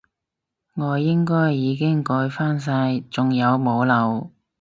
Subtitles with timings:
[0.73, 4.31] 我應該已經改返晒，仲有冇漏？